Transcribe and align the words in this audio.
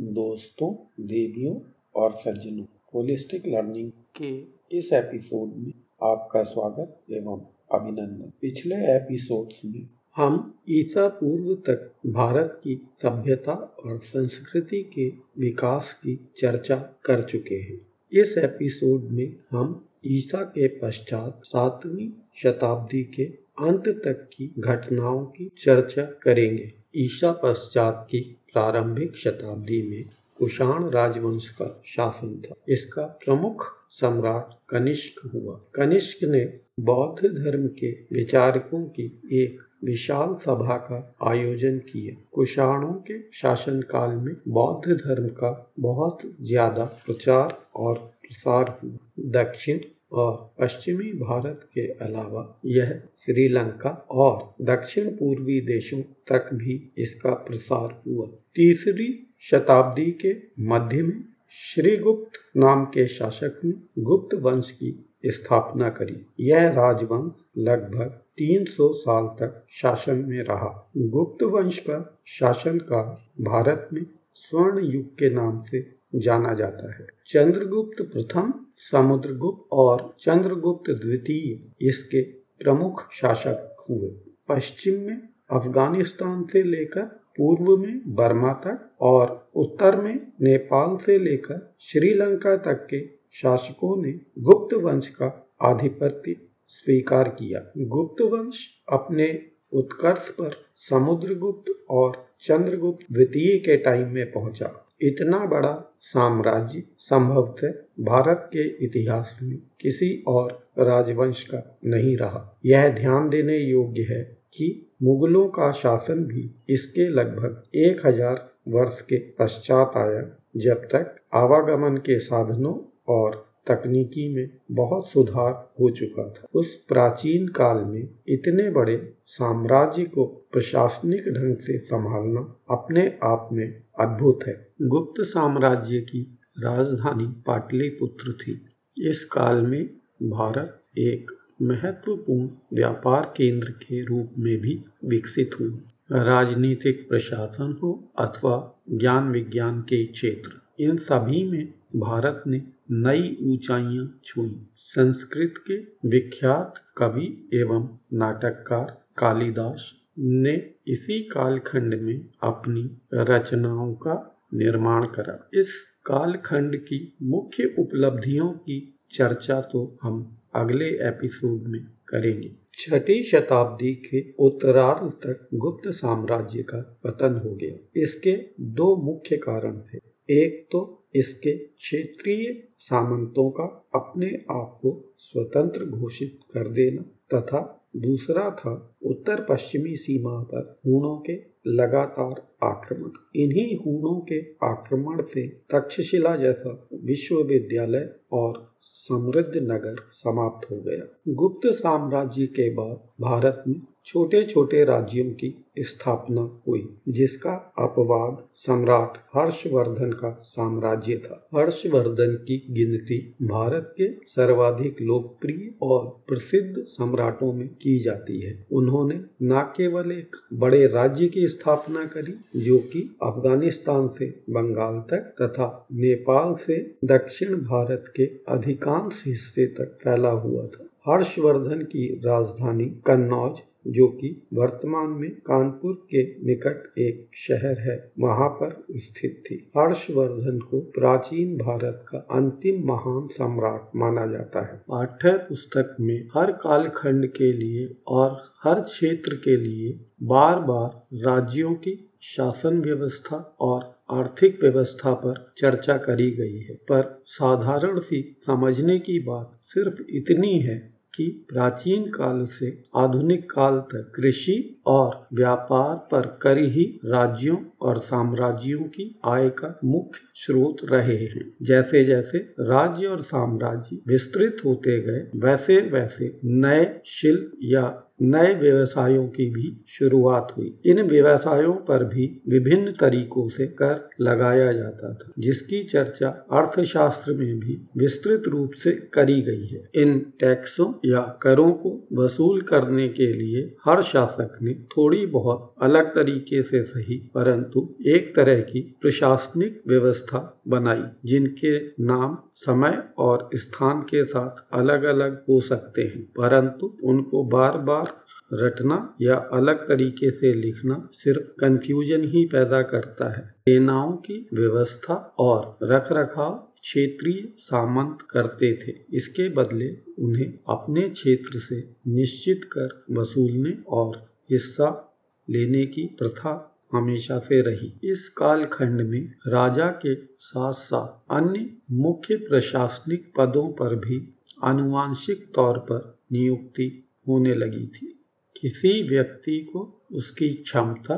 दोस्तों, 0.00 0.74
देवियों 1.06 1.60
और 1.96 2.12
सज्जनों 2.12 2.66
होलिस्टिक 2.94 3.42
लर्निंग 3.46 3.92
के 4.22 4.44
इस 4.78 4.92
एपिसोड 4.92 5.54
में 5.56 5.72
आपका 6.02 6.42
स्वागत 6.42 7.12
एवं 7.12 7.40
अभिनंदन। 7.74 8.32
पिछले 8.40 8.76
एपिसोड्स 8.76 9.62
में 9.64 9.88
हम 10.16 10.58
ईसा 10.70 11.08
पूर्व 11.08 11.54
तक 11.54 11.92
भारत 12.06 12.60
की 12.64 12.88
सभ्यता 13.02 13.52
और 13.52 13.98
संस्कृति 13.98 14.82
के 14.82 15.08
विकास 15.38 15.94
की 15.94 16.28
चर्चा 16.38 16.76
कर 16.76 17.22
चुके 17.22 17.54
हैं। 17.54 17.86
इस 18.12 18.38
एपिसोड 18.38 19.04
में 19.04 19.36
हम 19.50 19.88
ईसा 20.06 20.42
के 20.42 20.68
पश्चात 20.68 21.40
सातवीं 21.44 22.10
शताब्दी 22.34 23.04
के 23.04 23.24
अंत 23.68 23.88
तक 23.88 24.30
की 24.36 24.50
घटनाओं 24.58 25.26
की 25.26 25.50
चर्चा 25.58 26.02
करेंगे। 26.02 26.77
ईसा 26.94 27.32
पश्चात 27.32 28.06
की 28.10 28.20
प्रारंभिक 28.52 29.16
शताब्दी 29.16 29.82
में 29.82 30.04
कुषाण 30.38 30.88
राजवंश 30.90 31.48
का 31.48 31.82
शासन 31.86 32.34
था। 32.40 32.54
इसका 32.68 33.02
प्रमुख 33.24 33.64
सम्राट 33.90 34.54
कनिष्क 34.68 35.20
हुआ। 35.34 35.54
कनिष्क 35.74 36.24
ने 36.24 36.44
बौद्ध 36.80 37.28
धर्म 37.28 37.66
के 37.78 37.90
विचारकों 38.12 38.82
की 38.88 39.06
एक 39.32 39.60
विशाल 39.84 40.34
सभा 40.34 40.76
का 40.76 41.16
आयोजन 41.26 41.78
किया। 41.78 42.16
कुषाणों 42.32 42.92
के 42.92 43.20
शासन 43.32 43.80
काल 43.82 44.10
में 44.10 44.34
बौद्ध 44.48 44.92
धर्म 44.92 45.28
का 45.28 45.70
बहुत 45.80 46.18
ज़्यादा 46.42 46.84
प्रचार 46.84 47.58
और 47.76 47.98
प्रसार 48.22 48.78
हुआ। 48.82 48.98
दक्षिण 49.32 49.78
और 50.12 50.54
पश्चिमी 50.60 51.12
भारत 51.12 51.60
के 51.74 51.80
अलावा 51.80 52.60
यह 52.64 53.02
श्रीलंका 53.16 53.90
और 54.10 54.54
दक्षिण 54.64 55.10
पूर्वी 55.10 55.60
देशों 55.60 56.00
तक 56.00 56.50
भी 56.54 56.92
इसका 56.98 57.30
प्रसार 57.30 58.02
हुआ। 58.06 58.26
तीसरी 58.26 59.26
शताब्दी 59.40 60.10
के 60.10 60.36
मध्य 60.60 61.02
में 61.02 61.24
श्रीगुप्त 61.50 62.56
नाम 62.56 62.84
के 62.84 63.06
शासक 63.06 63.60
ने 63.64 64.02
गुप्त 64.02 64.34
वंश 64.34 64.70
की 64.70 65.04
स्थापना 65.26 65.90
करी। 65.90 66.26
यह 66.40 66.68
राजवंश 66.68 67.32
लगभग 67.58 68.20
300 68.38 68.92
साल 68.92 69.24
तक 69.24 69.66
शासन 69.68 70.16
में 70.16 70.42
रहा। 70.42 70.90
गुप्त 70.96 71.42
वंश 71.42 71.78
का 71.78 72.18
शासन 72.26 72.78
का 72.78 73.28
भारत 73.40 73.88
में 73.92 74.06
स्वर्ण 74.34 74.84
युग 74.84 75.18
के 75.18 75.30
नाम 75.30 75.60
से 75.60 75.94
जाना 76.14 76.54
जाता 76.54 76.94
है। 76.94 77.06
चंद्रगुप्त 77.26 78.02
प्रथम 78.02 78.64
समुद्रगुप्त 78.78 79.68
और 79.72 80.16
चंद्रगुप्त 80.20 80.90
द्वितीय, 80.90 81.86
इसके 81.88 82.22
प्रमुख 82.62 83.12
शासक 83.12 83.86
हुए। 83.90 84.10
पश्चिम 84.48 85.00
में 85.00 85.28
अफ़गानिस्तान 85.50 86.44
से 86.44 86.62
लेकर 86.62 87.02
पूर्व 87.36 87.76
में 87.76 88.14
बर्मा 88.14 88.52
तक 88.52 88.96
और 89.00 89.50
उत्तर 89.54 89.96
में 89.96 90.14
नेपाल 90.14 90.96
से 90.96 91.18
लेकर 91.18 91.74
श्रीलंका 91.80 92.56
तक 92.56 92.86
के 92.90 93.06
शासकों 93.32 94.02
ने 94.02 94.12
गुप्त 94.38 94.74
वंश 94.74 95.08
का 95.08 95.50
आधिपत्य 95.62 96.36
स्वीकार 96.68 97.28
किया। 97.28 97.72
गुप्त 97.78 98.22
वंश 98.22 98.68
अपने 98.92 99.48
उत्कर्ष 99.72 100.28
पर 100.28 100.56
समुद्रगुप्त 100.74 101.86
और 101.90 102.26
चंद्रगुप्त 102.40 103.12
द्वितीय 103.12 103.58
के 103.58 103.76
टाइम 103.76 104.08
में 104.08 104.32
पहुँचा। 104.32 104.87
इतना 105.00 105.38
बड़ा 105.46 105.72
साम्राज्य 106.00 106.82
संभवतः 106.98 107.72
भारत 108.04 108.48
के 108.52 108.68
इतिहास 108.84 109.38
में 109.42 109.58
किसी 109.80 110.24
और 110.28 110.52
राजवंश 110.78 111.42
का 111.42 111.78
नहीं 111.86 112.16
रहा। 112.16 112.58
यह 112.66 112.88
ध्यान 112.88 113.28
देने 113.28 113.56
योग्य 113.56 114.02
है 114.02 114.22
कि 114.54 114.90
मुगलों 115.02 115.48
का 115.48 115.70
शासन 115.72 116.24
भी 116.24 116.50
इसके 116.68 117.08
लगभग 117.08 117.62
एक 117.76 118.06
हज़ार 118.06 118.48
वर्ष 118.68 119.00
के 119.00 119.18
पश्चात 119.18 119.92
आया, 119.96 120.22
जब 120.56 120.84
तक 120.84 121.14
आवागमन 121.34 121.96
के 121.96 122.18
साधनों 122.18 122.74
और 123.08 123.46
तकनीकी 123.68 124.28
में 124.34 124.48
बहुत 124.72 125.08
सुधार 125.08 125.52
हो 125.80 125.90
चुका 125.90 126.28
था। 126.28 126.46
उस 126.54 126.76
प्राचीन 126.88 127.48
काल 127.48 127.84
में 127.84 128.08
इतने 128.28 128.70
बड़े 128.70 128.96
साम्राज्य 129.26 130.04
को 130.04 130.24
प्रशासनिक 130.52 131.28
ढंग 131.28 131.56
से 131.56 131.78
संभालना 131.78 132.40
अपने 132.70 133.06
आप 133.22 133.48
में 133.52 133.66
अद्भुत 134.00 134.46
है। 134.46 134.67
गुप्त 134.82 135.22
साम्राज्य 135.22 136.00
की 136.00 136.20
राजधानी 136.58 137.24
पाटलिपुत्र 137.46 138.32
थी। 138.32 138.52
इस 138.98 139.24
काल 139.24 139.56
में 139.56 139.84
भारत 140.22 140.82
एक 140.98 141.30
महत्वपूर्ण 141.62 142.48
व्यापार 142.76 143.34
केंद्र 143.36 143.70
के 143.70 144.00
रूप 144.00 144.30
में 144.38 144.60
भी 144.60 144.84
विकसित 145.04 145.50
हुआ। 145.60 146.22
राजनीतिक 146.24 147.08
प्रशासन 147.08 147.78
हो 147.82 148.12
अथवा 148.18 148.82
ज्ञान 148.90 149.32
विज्ञान 149.32 149.80
के 149.80 150.04
क्षेत्र, 150.06 150.50
इन 150.80 150.96
सभी 150.96 151.42
में 151.44 151.74
भारत 151.96 152.42
ने 152.46 152.62
नई 152.90 153.36
ऊंचाइयाँ 153.42 154.20
छुई। 154.24 154.66
संस्कृत 154.76 155.54
के 155.70 155.78
विख्यात 156.08 156.74
कवि 156.96 157.50
एवं 157.54 157.98
नाटककार 158.12 159.02
कालिदास 159.18 159.92
ने 160.18 160.74
इसी 160.88 161.22
कालखंड 161.22 161.94
में 161.94 162.28
अपनी 162.42 162.90
रचनाओं 163.14 163.94
का 163.94 164.34
निर्माण 164.54 165.02
करा। 165.02 165.48
इस 165.54 165.82
कालखंड 166.06 166.76
की 166.76 167.16
मुख्य 167.22 167.74
उपलब्धियों 167.78 168.52
की 168.52 168.98
चर्चा 169.10 169.60
तो 169.60 169.98
हम 170.02 170.38
अगले 170.54 170.84
एपिसोड 170.84 171.62
में 171.62 171.84
करेंगे। 172.08 172.56
छठी 172.74 173.22
शताब्दी 173.22 173.94
के 173.94 174.34
उत्तरार्ध 174.38 175.10
तक 175.12 175.48
गुप्त 175.54 175.88
साम्राज्य 175.88 176.62
का 176.62 176.98
पतन 177.04 177.40
हो 177.44 177.54
गया। 177.54 178.02
इसके 178.02 178.38
दो 178.60 178.96
मुख्य 178.96 179.36
कारण 179.36 179.78
थे। 179.78 179.98
एक 180.30 180.68
तो 180.72 181.08
इसके 181.14 181.52
क्षेत्रीय 181.52 182.68
सामंतों 182.78 183.50
का 183.50 183.88
अपने 183.94 184.26
आप 184.50 184.78
को 184.82 185.14
स्वतंत्र 185.18 185.84
घोषित 185.84 186.38
कर 186.52 186.68
देना 186.68 187.02
तथा 187.34 187.77
दूसरा 188.00 188.50
था 188.50 188.96
उत्तर 189.02 189.46
पश्चिमी 189.50 189.96
सीमा 189.96 190.42
पर 190.42 190.80
हूणों 190.86 191.16
के 191.18 191.58
लगातार 191.66 192.48
आक्रमण। 192.62 193.10
इन्हीं 193.36 193.76
हूणों 193.76 194.20
के 194.20 194.40
आक्रमण 194.66 195.22
से 195.22 195.48
तक्षशिला 195.48 196.36
जैसा 196.36 196.88
विश्वविद्यालय 197.04 198.14
और 198.32 198.72
समृद्ध 198.82 199.52
नगर 199.56 199.96
समाप्त 200.10 200.70
हो 200.70 200.76
गया। 200.76 201.20
गुप्त 201.28 201.68
साम्राज्य 201.68 202.46
के 202.46 202.74
बाद 202.74 203.08
भारत 203.20 203.64
में 203.68 203.80
छोटे 204.04 204.44
छोटे 204.44 204.84
राज्यों 204.84 205.24
की 205.24 205.64
स्थापना 205.78 206.60
हुई, 206.68 206.98
जिसका 207.08 207.52
अपवाद 207.78 208.44
सम्राट 208.54 209.18
हर्षवर्धन 209.36 210.12
का 210.12 210.42
साम्राज्य 210.44 211.16
था। 211.16 211.48
हर्षवर्धन 211.54 212.34
की 212.34 212.66
गिनती 212.70 213.34
भारत 213.42 213.94
के 213.96 214.08
सर्वाधिक 214.26 214.96
लोकप्रिय 215.02 215.74
और 215.82 216.24
प्रसिद्ध 216.28 216.82
सम्राटों 216.82 217.52
में 217.52 217.68
की 217.68 217.98
जाती 217.98 218.40
है। 218.40 218.66
उन्होंने 218.72 219.20
न 219.42 219.72
केवल 219.76 220.12
एक 220.12 220.36
बड़े 220.52 220.86
राज्य 220.86 221.28
की 221.28 221.48
स्थापना 221.48 222.04
करी, 222.04 222.60
जो 222.60 222.78
कि 222.78 223.16
अफ़गानिस्तान 223.22 224.08
से 224.08 224.30
बंगाल 224.50 225.00
तक 225.00 225.42
तथा 225.42 225.86
नेपाल 225.92 226.54
से 226.54 226.94
दक्षिण 227.04 227.56
भारत 227.56 228.12
के 228.16 228.24
अधिकांश 228.24 229.22
हिस्से 229.26 229.66
तक 229.66 229.98
फैला 230.04 230.30
हुआ 230.30 230.66
था। 230.66 230.84
हर्षवर्धन 231.12 231.82
की 231.82 232.20
राजधानी 232.24 232.84
कन्नौज 232.84 233.58
जो 233.86 234.08
कि 234.08 234.48
वर्तमान 234.54 235.06
में 235.06 235.30
कानपुर 235.30 235.92
के 235.94 236.22
निकट 236.46 236.98
एक 236.98 237.30
शहर 237.34 237.78
है, 237.78 238.12
वहाँ 238.20 238.48
पर 238.48 238.84
स्थित 238.90 239.42
थी। 239.46 239.70
हर्षवर्धन 239.76 240.58
को 240.58 240.80
प्राचीन 240.80 241.56
भारत 241.56 242.04
का 242.08 242.18
अंतिम 242.18 242.86
महान 242.86 243.28
सम्राट 243.28 243.90
माना 243.96 244.26
जाता 244.26 244.60
है। 244.60 244.76
पाठ्य 244.76 245.32
पुस्तक 245.32 245.96
में 246.00 246.28
हर 246.36 246.52
कालखंड 246.52 247.26
के 247.26 247.52
लिए 247.52 247.94
और 248.06 248.38
हर 248.64 248.80
क्षेत्र 248.80 249.34
के 249.34 249.56
लिए 249.56 250.04
बार 250.22 250.60
बार 250.60 251.06
राज्यों 251.18 251.74
की 251.74 252.10
शासन 252.22 252.80
व्यवस्था 252.80 253.36
और 253.60 253.98
आर्थिक 254.10 254.62
व्यवस्था 254.62 255.14
पर 255.14 255.52
चर्चा 255.58 255.96
करी 255.96 256.30
गई 256.30 256.58
है। 256.58 256.74
पर 256.74 257.22
साधारण 257.26 258.00
सी 258.00 258.38
समझने 258.46 258.98
की 258.98 259.20
बात 259.20 259.58
सिर्फ़ 259.62 260.02
इतनी 260.10 260.58
है 260.58 260.97
कि 261.14 261.28
प्राचीन 261.48 262.06
काल 262.10 262.44
से 262.48 262.70
आधुनिक 262.96 263.50
काल 263.50 263.78
तक 263.92 264.10
कृषि 264.14 264.56
और 264.86 265.26
व्यापार 265.34 265.96
पर 266.10 266.26
कर 266.42 266.58
ही 266.68 266.84
राज्यों 267.04 267.56
और 267.82 267.98
साम्राज्यों 267.98 268.80
की 268.80 269.20
आय 269.24 269.48
का 269.48 269.78
मुख्य 269.84 270.20
स्रोत 270.34 270.76
रहे 270.84 271.16
हैं। 271.16 271.54
जैसे 271.62 272.04
जैसे 272.04 272.38
राज्य 272.60 273.06
और 273.06 273.22
साम्राज्य 273.22 273.98
विस्तृत 274.08 274.56
होते 274.64 275.00
गए 275.00 275.30
वैसे 275.36 275.80
वैसे 275.80 276.40
नए 276.44 277.00
शिल्प 277.06 277.52
या 277.62 278.04
नए 278.22 278.54
व्यवसायों 278.54 279.28
की 279.28 279.50
भी 279.50 279.84
शुरुआत 279.88 280.54
हुई। 280.56 280.80
इन 280.86 281.02
व्यवसायों 281.02 281.72
पर 281.72 282.04
भी 282.04 282.42
विभिन्न 282.48 282.92
तरीकों 282.92 283.48
से 283.48 283.66
कर 283.66 284.10
लगाया 284.20 284.72
जाता 284.72 285.14
था, 285.14 285.32
जिसकी 285.38 285.84
चर्चा 285.84 286.28
अर्थशास्त्र 286.28 287.32
में 287.32 287.58
भी 287.58 287.86
विस्तृत 287.96 288.42
रूप 288.48 288.72
से 288.72 288.92
करी 288.92 289.40
गई 289.42 289.66
है। 289.66 289.88
इन 289.94 290.18
टैक्सों 290.40 290.92
या 291.04 291.20
करों 291.42 291.72
को 291.72 292.08
वसूल 292.12 292.60
करने 292.62 293.08
के 293.08 293.32
लिए 293.32 293.76
हर 293.86 294.02
शासक 294.02 294.58
ने 294.62 294.74
थोड़ी 294.74 295.26
बहुत 295.26 295.74
अलग 295.82 296.14
तरीके 296.14 296.62
से 296.62 296.82
सही 296.84 297.18
परंतु 297.34 297.67
परंतु 297.68 298.10
एक 298.10 298.36
तरह 298.36 298.60
की 298.60 298.80
प्रशासनिक 299.00 299.82
व्यवस्था 299.88 300.60
बनाई, 300.68 301.02
जिनके 301.24 301.86
नाम, 301.86 302.38
समय 302.54 303.08
और 303.18 303.50
स्थान 303.54 304.00
के 304.00 304.24
साथ 304.24 304.78
अलग 304.78 305.02
अलग 305.02 305.44
हो 305.48 305.60
सकते 305.60 306.02
हैं। 306.02 306.22
परंतु 306.22 306.96
उनको 307.04 307.44
बार 307.44 307.78
बार 307.78 308.24
रटना 308.52 309.14
या 309.22 309.34
अलग 309.34 309.88
तरीके 309.88 310.30
से 310.30 310.54
लिखना 310.54 311.08
सिर्फ़ 311.12 311.40
कंफ्यूजन 311.40 312.24
ही 312.24 312.44
पैदा 312.46 312.82
करता 312.82 313.38
है। 313.38 313.46
सेनाओं 313.46 314.12
की 314.12 314.48
व्यवस्था 314.54 315.14
और 315.38 315.78
रख 315.82 316.08
रखाव 316.12 316.72
क्षेत्रीय 316.82 317.52
सामंत 317.58 318.18
करते 318.30 318.72
थे। 318.74 318.92
इसके 319.12 319.48
बदले 319.48 319.96
उन्हें 320.18 320.58
अपने 320.68 321.08
क्षेत्र 321.08 321.58
से 321.58 321.96
निश्चित 322.08 322.60
कर 322.64 323.04
वसूलने 323.10 323.78
और 323.88 324.32
हिस्सा 324.50 325.04
लेने 325.50 325.86
की 325.86 326.02
प्रथा 326.18 326.74
हमेशा 326.94 327.38
से 327.38 327.60
रही। 327.60 328.00
इस 328.04 328.28
कालखंड 328.28 329.00
में 329.00 329.34
राजा 329.46 329.86
के 329.86 330.14
साथ 330.24 330.72
साथ 330.72 331.34
अन्य 331.34 331.76
मुख्य 331.90 332.36
प्रशासनिक 332.36 333.32
पदों 333.36 333.68
पर 333.72 333.94
भी 333.94 334.34
अनुवांशिक 334.64 335.52
तौर 335.54 335.78
पर 335.78 336.18
नियुक्ति 336.32 337.04
होने 337.28 337.54
लगी 337.54 337.86
थी। 337.86 338.24
किसी 338.60 339.08
व्यक्ति 339.08 339.60
को 339.72 340.06
उसकी 340.12 340.48
क्षमता 340.48 341.16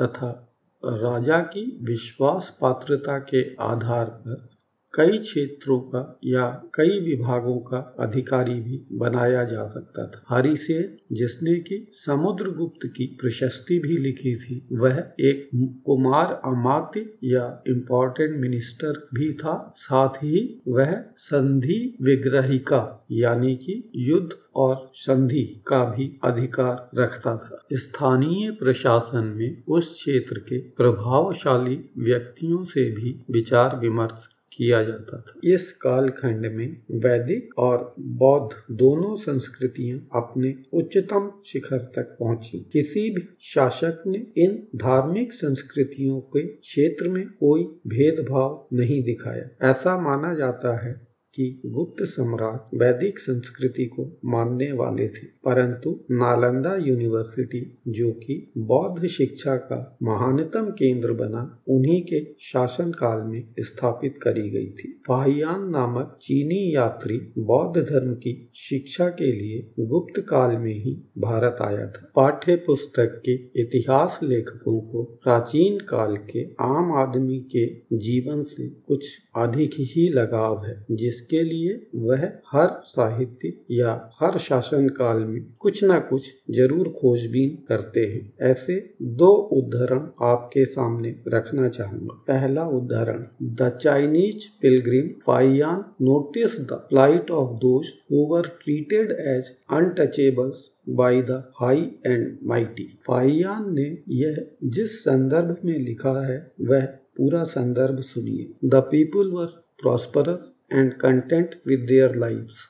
तथा 0.00 0.48
राजा 0.84 1.40
की 1.40 1.78
विश्वास 1.82 2.58
पात्रता 2.60 3.18
के 3.18 3.54
आधार 3.54 4.04
पर 4.04 4.51
कई 4.94 5.18
क्षेत्रों 5.18 5.78
का 5.80 6.18
या 6.24 6.46
कई 6.74 7.00
विभागों 7.00 7.56
का 7.58 7.94
अधिकारी 8.00 8.54
भी 8.54 8.86
बनाया 8.92 9.44
जा 9.44 9.66
सकता 9.68 10.06
था। 10.06 10.36
हरिसेन 10.36 10.96
जिसने 11.12 11.54
की 11.60 11.88
समुद्रगुप्त 11.92 12.86
की 12.86 13.06
प्रशस्ति 13.20 13.78
भी 13.78 13.96
लिखी 13.98 14.34
थी, 14.36 14.68
वह 14.72 14.98
एक 15.20 15.48
कुमार 15.86 16.40
अमात्य 16.44 17.00
या 17.24 17.62
इम्पोर्टेंट 17.68 18.40
मिनिस्टर 18.40 19.08
भी 19.14 19.32
था। 19.32 19.72
साथ 19.76 20.08
ही 20.08 20.62
वह 20.68 20.94
संधि 21.16 21.96
विग्रहिका, 22.02 23.06
यानी 23.12 23.56
कि 23.56 23.90
युद्ध 23.96 24.30
और 24.56 24.90
संधि 24.94 25.62
का 25.66 25.84
भी 25.84 26.18
अधिकार 26.24 27.02
रखता 27.02 27.36
था। 27.36 27.58
स्थानीय 27.72 28.50
प्रशासन 28.50 29.24
में 29.36 29.62
उस 29.68 29.92
क्षेत्र 29.92 30.38
के 30.38 30.58
प्रभावशाली 30.58 31.80
व्यक्तियों 31.98 32.64
से 32.64 32.90
भी 32.90 33.24
विचार 33.30 33.76
विमर्श 33.76 34.28
किया 34.56 34.82
जाता 34.82 35.20
था। 35.20 35.40
इस 35.44 35.72
कालखंड 35.72 36.46
में 36.46 36.76
वैदिक 36.90 37.58
और 37.58 37.94
बौद्ध 37.98 38.76
दोनों 38.76 39.16
संस्कृतियाँ 39.16 39.98
अपने 40.14 40.54
उच्चतम 40.74 41.30
शिखर 41.46 41.78
तक 41.78 42.16
पहुँची। 42.20 42.58
किसी 42.72 43.10
भी 43.10 43.28
शासक 43.40 44.02
ने 44.06 44.26
इन 44.36 44.68
धार्मिक 44.76 45.32
संस्कृतियों 45.32 46.20
के 46.20 46.46
क्षेत्र 46.46 47.08
में 47.08 47.26
कोई 47.26 47.62
भेदभाव 47.86 48.68
नहीं 48.72 49.02
दिखाया। 49.02 49.70
ऐसा 49.70 49.96
माना 49.98 50.34
जाता 50.34 50.76
है 50.86 51.11
कि 51.34 51.62
गुप्त 51.66 52.04
सम्राट 52.04 52.74
वैदिक 52.74 53.18
संस्कृति 53.18 53.84
को 53.84 54.18
मानने 54.24 54.72
वाले 54.72 55.08
थे। 55.08 55.26
परंतु 55.44 56.04
नालंदा 56.10 56.76
यूनिवर्सिटी, 56.76 57.78
जो 57.88 58.12
कि 58.12 58.52
बौद्ध 58.58 59.06
शिक्षा 59.06 59.56
का 59.56 59.96
महानतम 60.02 60.70
केंद्र 60.78 61.12
बना, 61.12 61.62
उन्हीं 61.68 62.02
के 62.02 62.26
शासन 62.40 62.90
काल 62.90 63.22
में 63.22 63.48
स्थापित 63.60 64.18
करी 64.22 64.50
गई 64.50 64.66
थी। 64.66 65.02
फाहियान 65.08 65.70
नामक 65.70 66.18
चीनी 66.22 66.74
यात्री 66.74 67.20
बौद्ध 67.38 67.80
धर्म 67.80 68.14
की 68.14 68.50
शिक्षा 68.54 69.08
के 69.08 69.32
लिए 69.32 69.72
गुप्त 69.80 70.20
काल 70.20 70.56
में 70.56 70.74
ही 70.74 71.02
भारत 71.18 71.56
आया 71.60 71.86
था। 71.86 72.12
पाठ्य 72.16 72.56
पुस्तक 72.56 73.22
के 73.28 73.32
इतिहास 73.32 74.20
लेखकों 74.22 74.80
को 74.80 75.02
प्राचीन 75.02 75.78
काल 75.78 76.16
के 76.16 76.44
आम 76.60 76.92
आदमी 76.92 77.38
के 77.40 77.96
जीवन 77.96 78.42
से 78.42 78.68
कुछ 78.68 79.18
अधिक 79.36 79.70
ही 79.74 80.08
लगाव 80.08 80.64
है 80.66 80.86
जिस 80.90 81.21
इसके 81.22 81.42
लिए 81.44 81.74
वह 82.02 82.22
हर 82.52 82.68
साहित्य 82.84 83.52
या 83.70 83.90
हर 84.20 84.38
शासन 84.38 84.88
काल 84.88 85.18
में 85.24 85.40
कुछ 85.60 85.82
न 85.84 85.98
कुछ 86.08 86.28
ज़रूर 86.50 86.88
खोजबीन 86.92 87.50
करते 87.68 88.04
हैं। 88.06 88.50
ऐसे 88.50 88.78
दो 89.20 89.28
उदाहरण 89.56 90.08
आपके 90.22 90.64
सामने 90.66 91.14
रखना 91.28 91.68
चाहूँगा। 91.68 92.14
पहला 92.28 92.64
उदाहरण 92.78 93.26
the 93.60 93.70
Chinese 93.82 94.46
pilgrim 94.62 95.08
Faxian 95.26 95.84
notice 96.02 96.58
the 96.60 96.80
flight 96.88 97.30
of 97.30 97.52
those 97.58 97.92
who 98.12 98.26
were 98.32 98.48
treated 98.64 99.12
as 99.28 99.54
untouchables 99.70 100.68
by 100.90 101.22
the 101.22 101.42
high 101.60 101.90
and 102.06 102.36
mighty. 102.46 102.88
Faxian 103.06 103.74
ने 103.74 103.88
यह 104.16 104.44
जिस 104.64 104.98
संदर्भ 105.00 105.56
में 105.64 105.78
लिखा 105.78 106.20
है, 106.26 106.38
वह 106.60 106.86
पूरा 107.16 107.42
संदर्भ 107.44 108.00
सुनिए। 108.02 108.52
The 108.64 108.82
people 108.90 109.30
were 109.30 109.60
prosperous 109.80 110.42
and 110.71 110.97
content 110.99 111.55
with 111.65 111.87
their 111.87 112.13
lives. 112.13 112.67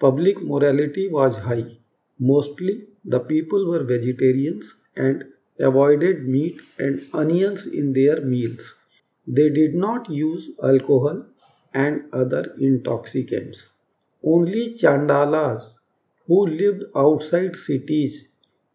Public 0.00 0.42
morality 0.42 1.08
was 1.08 1.36
high. 1.36 1.78
Mostly 2.18 2.86
the 3.04 3.20
people 3.20 3.66
were 3.66 3.84
vegetarians 3.84 4.74
and 4.96 5.24
avoided 5.58 6.26
meat 6.28 6.60
and 6.78 7.06
onions 7.12 7.66
in 7.66 7.92
their 7.92 8.20
meals. 8.20 8.74
They 9.26 9.48
did 9.50 9.74
not 9.74 10.10
use 10.10 10.50
alcohol 10.62 11.26
and 11.72 12.04
other 12.12 12.54
intoxicants. 12.58 13.70
Only 14.22 14.74
chandalas 14.74 15.78
who 16.26 16.46
lived 16.46 16.84
outside 16.96 17.56
cities 17.56 18.28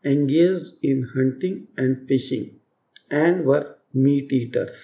engaged 0.03 0.73
in 0.83 1.03
hunting 1.03 1.67
and 1.77 2.07
fishing 2.07 2.59
and 3.09 3.45
were 3.45 3.75
meat 3.93 4.31
eaters. 4.31 4.77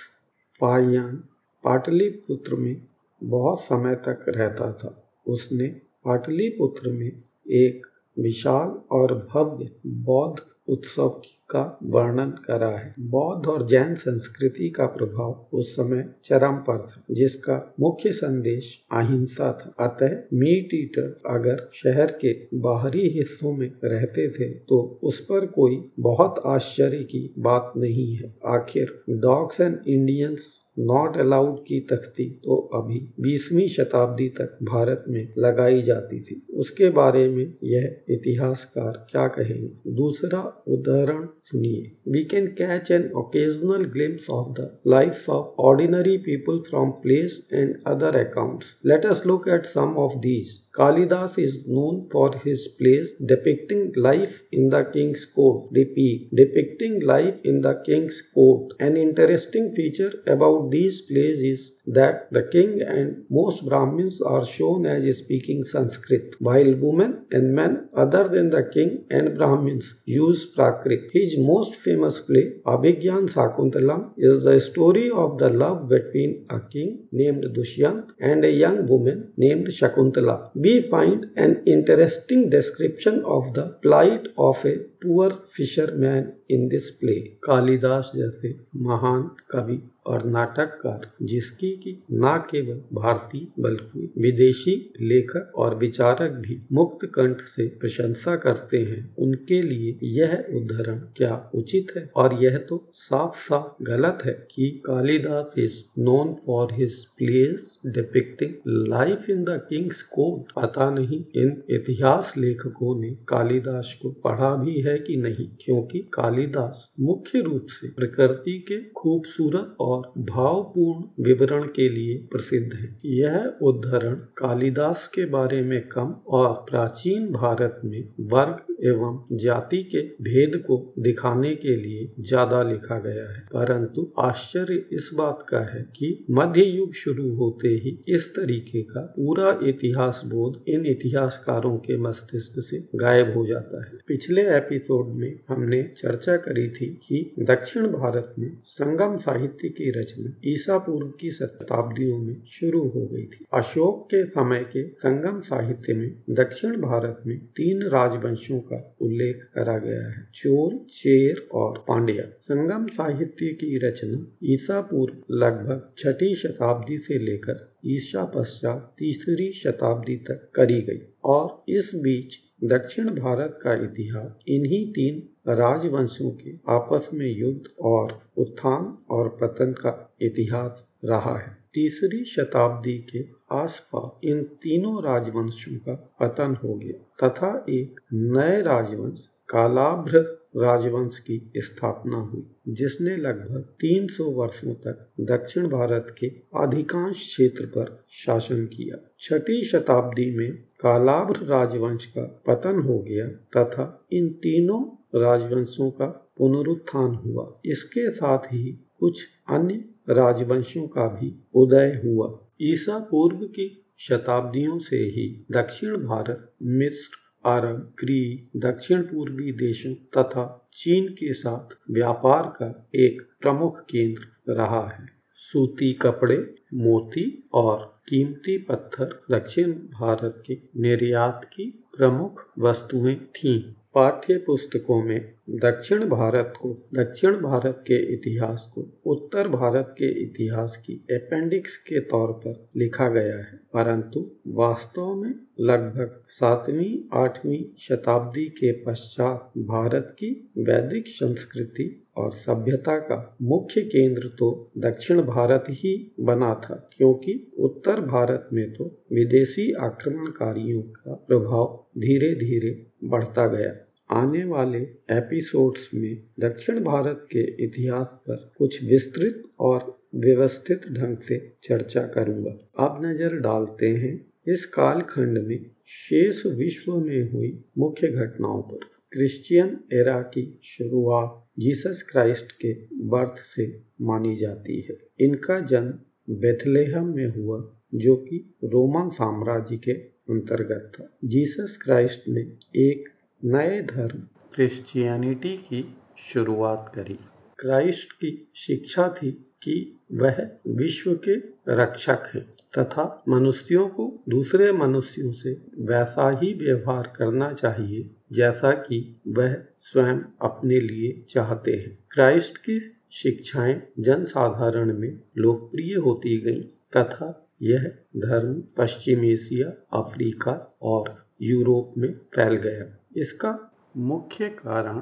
पायान 0.61 1.15
Pataliputra 1.63 2.55
में 2.55 2.75
बहुत 3.22 3.60
समय 3.60 3.94
तक 3.94 4.24
रहता 4.28 4.72
था। 4.72 5.12
उसने 5.26 5.68
पाटलिपुत्र 6.04 6.90
में 6.90 7.22
एक 7.50 7.86
विशाल 8.18 8.68
और 8.92 9.28
भव्य 9.34 9.70
बौद्ध 9.86 10.42
उत्सव 10.68 11.08
का 11.08 11.39
वर्णन 11.84 12.30
करा 12.46 12.68
है। 12.68 12.94
बौद्ध 13.10 13.46
और 13.46 13.66
जैन 13.66 13.94
संस्कृति 13.94 14.68
का 14.70 14.86
प्रभाव 14.88 15.46
उस 15.52 15.72
समय 15.72 16.04
चरम 16.24 16.56
पर 16.68 16.78
था, 16.80 17.02
जिसका 17.10 17.74
मुख्य 17.80 18.12
संदेश 18.12 18.72
अहिंसा 18.92 19.52
था। 19.52 19.74
अतः 19.80 20.16
मीट 20.34 20.74
ईटर 20.74 21.16
अगर 21.30 21.68
शहर 21.74 22.12
के 22.24 22.32
बाहरी 22.58 23.08
हिस्सों 23.08 23.52
में 23.52 23.70
रहते 23.84 24.28
थे 24.30 24.48
तो 24.68 24.80
उस 25.02 25.20
पर 25.20 25.46
कोई 25.50 25.82
बहुत 26.00 26.42
आश्चर्य 26.46 27.02
की 27.04 27.28
बात 27.38 27.72
नहीं 27.76 28.14
है। 28.16 28.34
आखिर 28.46 28.98
dogs 29.10 29.60
and 29.60 29.78
Indians 29.88 30.58
not 30.78 31.16
allowed 31.16 31.58
की 31.58 31.80
तख्ती 31.80 32.24
तो 32.44 32.56
अभी 32.74 32.98
बीसवीं 33.20 33.66
शताब्दी 33.68 34.28
तक 34.28 34.58
भारत 34.62 35.04
में 35.08 35.32
लगाई 35.38 35.82
जाती 35.82 36.20
थी। 36.20 36.40
उसके 36.54 36.90
बारे 36.90 37.28
में 37.28 37.44
यह 37.64 37.96
इतिहासकार 38.10 39.06
क्या 39.10 39.26
कहेंगे? 39.28 39.70
दूसरा 39.92 40.40
उदाहरण 40.68 41.26
We 41.52 42.26
can 42.28 42.54
catch 42.54 42.90
an 42.90 43.12
occasional 43.14 43.84
glimpse 43.84 44.28
of 44.28 44.54
the 44.54 44.78
life 44.84 45.28
of 45.28 45.54
ordinary 45.58 46.18
people 46.18 46.64
from 46.64 47.00
plays 47.02 47.42
and 47.50 47.82
other 47.86 48.08
accounts. 48.08 48.76
Let 48.82 49.04
us 49.04 49.24
look 49.24 49.46
at 49.46 49.66
some 49.66 49.96
of 49.96 50.22
these. 50.22 50.62
Kalidas 50.72 51.36
is 51.36 51.66
known 51.66 52.08
for 52.12 52.32
his 52.36 52.68
plays 52.68 53.12
depicting 53.26 53.92
life 53.96 54.40
in 54.52 54.70
the 54.70 54.84
king's 54.84 55.26
court. 55.26 55.68
Repeat, 55.72 56.28
depicting 56.32 57.00
life 57.00 57.34
in 57.42 57.60
the 57.60 57.74
king's 57.84 58.22
court. 58.22 58.72
An 58.78 58.96
interesting 58.96 59.74
feature 59.74 60.12
about 60.28 60.70
these 60.70 61.00
plays 61.00 61.40
is 61.40 61.72
that 61.88 62.30
the 62.30 62.44
king 62.44 62.80
and 62.82 63.24
most 63.28 63.66
Brahmins 63.68 64.20
are 64.20 64.46
shown 64.46 64.86
as 64.86 65.18
speaking 65.18 65.64
Sanskrit, 65.64 66.36
while 66.38 66.72
women 66.76 67.24
and 67.32 67.52
men 67.52 67.88
other 67.92 68.28
than 68.28 68.50
the 68.50 68.62
king 68.62 69.04
and 69.10 69.36
Brahmins 69.36 69.94
use 70.04 70.54
Prakrit. 70.54 71.10
His 71.12 71.36
most 71.36 71.74
famous 71.76 72.20
play, 72.20 72.54
Abhigyan 72.64 73.28
Sakuntalam, 73.28 74.12
is 74.16 74.44
the 74.44 74.60
story 74.60 75.10
of 75.10 75.38
the 75.38 75.50
love 75.50 75.88
between 75.88 76.46
a 76.48 76.60
king 76.60 77.08
named 77.10 77.44
Dushyant 77.56 78.10
and 78.20 78.44
a 78.44 78.52
young 78.52 78.86
woman 78.86 79.32
named 79.36 79.66
Shakuntala. 79.66 80.50
We 80.62 80.82
find 80.82 81.30
an 81.36 81.62
interesting 81.64 82.50
description 82.50 83.24
of 83.24 83.54
the 83.54 83.78
plight 83.80 84.28
of 84.36 84.62
a 84.66 84.89
poor 85.04 85.30
fisherman 85.56 86.28
in 86.50 86.68
this 86.68 86.90
play, 86.90 87.14
Kalidasa 87.44 88.10
जैसे 88.16 88.54
महान 88.76 89.22
कवि 89.50 89.78
और 90.06 90.24
नाटककार, 90.26 91.00
जिसकी 91.22 91.70
की 91.76 91.92
न 92.12 92.36
केवल 92.50 92.80
भारतीय 92.92 93.46
बल्कि 93.60 94.12
विदेशी 94.18 94.74
लेखक 95.00 95.52
और 95.56 95.74
विचारक 95.74 96.30
भी 96.30 96.58
मुक्त 96.72 97.06
कंठ 97.14 97.40
से 97.40 97.66
प्रशंसा 97.80 98.36
करते 98.36 98.78
हैं, 98.78 99.14
उनके 99.18 99.60
लिए 99.62 99.98
यह 100.02 100.32
उदाहरण 100.54 100.98
क्या 101.16 101.50
उचित 101.54 101.92
है? 101.96 102.10
और 102.16 102.34
यह 102.42 102.56
तो 102.58 102.90
साफ़ 102.94 103.36
साफ़ 103.36 103.84
गलत 103.84 104.18
है 104.24 104.32
कि 104.50 104.70
Kalidasa 104.86 105.54
is 105.58 105.76
known 105.98 106.34
for 106.46 106.68
his 106.72 107.04
plays 107.18 107.78
depicting 107.86 108.54
life 108.66 109.30
in 109.30 109.44
the 109.44 109.60
king's 109.68 110.02
court 110.02 110.52
पता 110.62 110.90
नहीं 110.90 111.24
इन 111.36 111.62
इतिहास 111.70 112.34
लेखकों 112.38 113.00
ने 113.00 113.16
कालिदास 113.28 113.98
को 114.02 114.10
पढ़ा 114.10 114.54
भी 114.56 114.80
है 114.80 114.89
है 114.90 114.98
कि 114.98 115.16
नहीं? 115.16 115.48
क्योंकि 115.60 115.98
कालिदास 115.98 116.88
मुख्य 117.00 117.40
रूप 117.40 117.66
से 117.70 117.88
प्रकृति 117.88 118.58
के 118.68 118.80
खूबसूरत 118.90 119.76
और 119.80 120.12
भावपूर्ण 120.18 121.24
विवरण 121.24 121.62
के 121.62 121.88
लिए 121.88 122.16
प्रसिद्ध 122.32 122.72
है। 122.74 123.00
यह 123.06 123.58
उदाहरण 123.62 124.14
कालिदास 124.14 125.08
के 125.08 125.24
बारे 125.26 125.62
में 125.62 125.80
कम 125.88 126.14
और 126.28 126.52
प्राचीन 126.70 127.30
भारत 127.32 127.80
में 127.84 128.02
वर्ग 128.20 128.66
एवं 128.84 129.36
जाति 129.36 129.82
के 129.84 130.02
भेद 130.22 130.56
को 130.56 130.94
दिखाने 130.98 131.54
के 131.54 131.76
लिए 131.76 132.12
ज़्यादा 132.20 132.62
लिखा 132.62 132.98
गया 132.98 133.28
है। 133.30 133.40
परंतु 133.40 134.12
आश्चर्य 134.18 134.74
इस 134.92 135.10
बात 135.14 135.46
का 135.48 135.60
है 135.74 135.82
कि 135.96 136.26
मध्य 136.30 136.64
युग 136.64 136.94
शुरू 136.94 137.34
होते 137.36 137.68
ही 137.68 137.98
इस 138.08 138.28
तरीके 138.36 138.82
का 138.82 139.00
पूरा 139.16 139.58
इतिहास 139.62 140.22
बोध 140.26 140.62
इन 140.68 140.86
इतिहासकारों 140.86 141.76
के 141.78 141.96
मस्तिष्क 141.98 142.60
से 142.60 142.78
गायब 142.94 143.32
हो 143.36 143.46
जाता 143.46 143.84
है। 143.84 143.98
पिछले 144.08 144.42
एपिसोड 144.56 144.79
में 144.90 145.40
हमने 145.48 145.82
चर्चा 145.82 146.36
करी 146.36 146.68
थी 146.70 146.86
कि 147.08 147.34
दक्षिण 147.38 147.86
भारत 147.86 148.34
में 148.38 148.58
संगम 148.64 149.16
साहित्य 149.16 149.68
की 149.68 149.90
रचना 149.90 150.32
ईसा 150.44 150.78
पूर्व 150.78 151.08
की 151.08 151.30
शताब्दियों 151.30 152.18
में 152.18 152.36
शुरू 152.48 152.88
हो 152.88 153.06
गई 153.06 153.24
थी। 153.24 153.46
अशोक 153.54 154.06
के 154.06 154.24
समय 154.24 154.64
के 154.64 154.88
संगम 154.88 155.40
साहित्य 155.40 155.94
में 155.94 156.22
दक्षिण 156.30 156.80
भारत 156.80 157.22
में 157.26 157.38
तीन 157.38 157.82
राजवंशों 157.82 158.60
का 158.60 158.96
उल्लेख 159.00 159.36
करा 159.54 159.78
गया 159.78 160.08
है, 160.08 160.28
चोर, 160.34 160.86
चेर 160.90 161.48
और 161.52 161.84
पांड्या। 161.88 162.24
संगम 162.40 162.86
साहित्य 162.86 163.46
की 163.46 163.78
रचना 163.78 164.26
ईसा 164.44 164.80
पूर्व 164.80 165.34
लगभग 165.34 165.92
छठी 165.98 166.34
शताब्दी 166.34 166.98
से 166.98 167.18
लेकर 167.18 167.70
ईसा 167.86 168.24
पश्चात 168.24 168.94
तीसरी 168.98 169.52
शताब्दी 169.52 170.16
तक 170.16 170.50
करी 170.54 170.80
गई 170.80 171.00
और 171.24 171.64
इस 171.68 171.90
बीच 171.94 172.49
दक्षिण 172.64 173.08
भारत 173.14 173.58
का 173.62 173.74
इतिहास 173.74 174.32
इन्हीं 174.48 174.92
तीन 174.92 175.22
राजवंशों 175.48 176.30
के 176.30 176.50
आपस 176.68 177.08
में 177.14 177.26
युद्ध 177.26 177.70
और 177.80 178.20
उत्थान 178.38 178.98
और 179.10 179.28
पतन 179.40 179.72
का 179.72 180.12
इतिहास 180.22 180.84
रहा 181.04 181.38
है। 181.38 181.56
तीसरी 181.74 182.24
शताब्दी 182.24 182.98
के 182.98 183.24
आसपास 183.52 184.20
इन 184.24 184.42
तीनों 184.42 185.02
राजवंशों 185.04 185.76
का 185.76 185.94
पतन 186.20 186.56
हो 186.64 186.74
गया 186.74 187.28
तथा 187.28 187.64
एक 187.68 188.00
नए 188.12 188.60
राजवंश 188.62 189.28
कालाभ्र 189.48 190.22
राजवंश 190.56 191.18
की 191.18 191.52
स्थापना 191.56 192.16
हुई, 192.16 192.46
जिसने 192.68 193.16
लगभग 193.16 193.60
300 193.80 194.24
वर्षों 194.24 194.74
तक 194.74 195.10
दक्षिण 195.20 195.68
भारत 195.68 196.14
के 196.18 196.26
अधिकांश 196.62 197.16
क्षेत्र 197.16 197.66
पर 197.66 198.04
शासन 198.10 198.66
किया। 198.66 198.96
छठी 199.20 199.64
शताब्दी 199.64 200.36
में 200.36 200.52
कालाभ्र 200.56 201.44
राजवंश 201.44 202.06
का 202.06 202.42
पतन 202.46 202.78
हो 202.78 202.98
गया 202.98 203.26
तथा 203.26 204.06
इन 204.12 204.28
तीनों 204.28 204.82
राजवंशों 205.20 205.90
का 205.90 206.06
पुनरुत्थान 206.38 207.14
हुआ। 207.14 207.60
इसके 207.64 208.10
साथ 208.10 208.38
ही 208.38 208.86
कुछ 209.00 209.26
अन्य 209.48 209.84
राजवंशों 210.10 210.88
का 210.88 211.08
भी 211.08 211.44
उदय 211.54 212.00
हुआ। 212.04 212.46
ईसा 212.62 212.98
पूर्व 212.98 213.36
की 213.36 213.84
शताब्दियों 213.98 214.78
से 214.78 214.96
ही 214.96 215.46
दक्षिण 215.52 215.96
भारत 215.96 216.52
मिस्र 216.62 217.29
अरब 217.44 217.94
ग्रीक 217.98 218.50
दक्षिण 218.56 219.02
पूर्वी 219.02 219.52
देशों 219.52 219.94
तथा 219.94 220.68
चीन 220.74 221.08
के 221.08 221.32
साथ 221.32 221.76
व्यापार 221.90 222.42
का 222.42 222.88
एक 222.94 223.22
प्रमुख 223.40 223.80
केंद्र 223.80 224.52
रहा 224.52 224.88
है। 224.88 225.06
सूती 225.34 225.92
कपड़े, 225.92 226.54
मोती 226.74 227.48
और 227.54 228.00
कीमती 228.08 228.58
पत्थर 228.58 229.22
दक्षिण 229.30 229.72
भारत 229.72 230.42
के 230.46 230.58
निर्यात 230.76 231.44
की 231.44 231.84
प्रमुख 231.96 232.52
वस्तुएँ 232.58 233.16
थीं। 233.16 233.62
पाठ्य 233.94 234.38
पुस्तकों 234.38 235.02
में 235.02 235.34
दक्षिण 235.50 236.08
भारत 236.08 236.52
को, 236.60 236.88
दक्षिण 236.94 237.32
भारत 237.32 237.84
के 237.86 238.14
इतिहास 238.14 238.72
को, 238.74 238.88
उत्तर 239.06 239.48
भारत 239.48 239.94
के 239.98 240.22
इतिहास 240.22 240.76
की 240.76 241.06
अपेंडिक्स 241.10 241.76
के 241.76 242.00
तौर 242.00 242.32
पर 242.32 242.68
लिखा 242.76 243.08
गया 243.08 243.36
है। 243.36 243.60
परंतु 243.74 244.30
वास्तव 244.46 245.14
में 245.14 245.34
लगभग 245.60 246.24
सातवीं, 246.28 247.18
आठवीं 247.24 247.64
शताब्दी 247.78 248.44
के 248.44 248.72
पश्चात 248.72 249.52
भारत 249.58 250.16
की 250.18 250.50
वैदिक 250.58 251.04
संस्कृति 251.08 252.06
और 252.16 252.32
सभ्यता 252.32 252.98
का 252.98 253.36
मुख्य 253.42 253.80
केंद्र 253.80 254.28
तो 254.38 254.70
दक्षिण 254.78 255.22
भारत 255.22 255.64
ही 255.70 256.14
बना 256.20 256.54
था, 256.54 256.90
क्योंकि 256.96 257.52
उत्तर 257.58 258.00
भारत 258.00 258.48
में 258.52 258.72
तो 258.72 258.84
विदेशी 259.12 259.72
आक्रमणकारियों 259.72 260.82
का 260.82 261.24
प्रभाव 261.28 261.86
धीरे 261.98 262.34
धीरे 262.34 262.86
बढ़ता 263.04 263.46
गया। 263.46 263.86
आने 264.10 264.44
वाले 264.44 264.78
एपिसोड्स 265.10 265.90
में 265.94 266.22
दक्षिण 266.40 266.80
भारत 266.84 267.26
के 267.32 267.64
इतिहास 267.64 268.06
पर 268.28 268.52
कुछ 268.58 268.82
विस्तृत 268.84 269.42
और 269.60 270.00
व्यवस्थित 270.14 270.80
ढंग 270.92 271.16
से 271.18 271.38
चर्चा 271.64 272.02
करूँगा। 272.06 272.56
अब 272.84 273.00
नज़र 273.04 273.38
डालते 273.40 273.88
हैं 273.88 274.14
इस 274.48 274.64
कालखंड 274.66 275.38
में 275.38 275.70
शेष 275.86 276.46
विश्व 276.46 276.96
में 276.96 277.32
हुई 277.32 277.52
मुख्य 277.78 278.08
घटनाओं 278.08 278.62
पर। 278.62 278.78
क्रिश्चियन 279.12 279.68
एरा 279.92 280.20
की 280.22 280.60
शुरुआत 280.64 281.46
जीसस 281.58 282.02
क्राइस्ट 282.10 282.52
के 282.52 282.72
बर्थ 283.08 283.38
से 283.38 283.82
मानी 284.00 284.36
जाती 284.36 284.80
है। 284.80 284.96
इनका 285.20 285.60
जन्म 285.60 286.34
बेथलेहम 286.34 287.14
में 287.16 287.26
हुआ, 287.26 287.78
जो 287.94 288.16
कि 288.16 288.54
रोमन 288.64 289.08
साम्राज्य 289.08 289.76
के 289.76 289.92
अंतर्गत 289.92 290.92
था। 290.94 291.18
जीसस 291.24 291.78
क्राइस्ट 291.84 292.28
ने 292.28 292.40
एक 292.76 293.08
नए 293.44 293.82
धर्म 293.82 294.18
क्रिश्चियनिटी 294.54 295.56
की 295.56 295.94
शुरुआत 296.18 296.92
करी। 296.94 297.18
क्राइस्ट 297.58 298.12
की 298.12 298.52
शिक्षा 298.56 299.08
थी 299.08 299.30
कि 299.32 300.00
वह 300.12 300.50
विश्व 300.66 301.14
के 301.14 301.36
रक्षक 301.72 302.22
है 302.34 302.40
तथा 302.78 303.22
मनुष्यों 303.28 303.88
को 303.88 304.22
दूसरे 304.28 304.72
मनुष्यों 304.72 305.32
से 305.32 305.52
वैसा 305.78 306.40
ही 306.42 306.54
व्यवहार 306.54 307.12
करना 307.16 307.52
चाहिए 307.52 308.10
जैसा 308.32 308.72
कि 308.72 309.20
वह 309.28 309.56
स्वयं 309.78 310.18
अपने 310.42 310.80
लिए 310.80 311.24
चाहते 311.28 311.72
हैं। 311.72 311.98
क्राइस्ट 312.10 312.58
की 312.58 312.80
शिक्षाएँ 313.12 313.82
जनसाधारण 314.00 314.98
में 314.98 315.20
लोकप्रिय 315.38 315.94
होती 315.94 316.40
गईं 316.40 316.62
तथा 316.96 317.48
यह 317.62 317.92
धर्म 318.16 318.62
पश्चिम 318.76 319.24
एशिया, 319.24 320.00
अफ्रीका 320.00 320.76
और 320.82 321.26
यूरोप 321.42 321.92
में 321.98 322.14
फैल 322.14 322.54
गया। 322.54 322.96
इसका 323.16 323.72
मुख्य 323.96 324.48
कारण 324.48 324.98